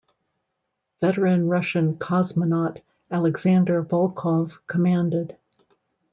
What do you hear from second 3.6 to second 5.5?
Volkov commanded.